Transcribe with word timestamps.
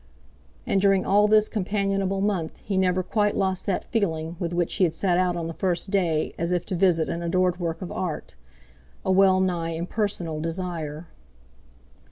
And 0.65 0.81
during 0.81 1.05
all 1.05 1.27
this 1.27 1.47
companionable 1.47 2.21
month 2.21 2.57
he 2.63 2.75
never 2.75 3.03
quite 3.03 3.37
lost 3.37 3.67
that 3.67 3.85
feeling 3.91 4.35
with 4.39 4.51
which 4.51 4.73
he 4.77 4.83
had 4.83 4.93
set 4.93 5.19
out 5.19 5.35
on 5.35 5.45
the 5.45 5.53
first 5.53 5.91
day 5.91 6.33
as 6.39 6.51
if 6.51 6.65
to 6.65 6.75
visit 6.75 7.07
an 7.07 7.21
adored 7.21 7.59
work 7.59 7.83
of 7.83 7.91
art, 7.91 8.33
a 9.05 9.11
well 9.11 9.39
nigh 9.39 9.73
impersonal 9.75 10.39
desire. 10.39 11.05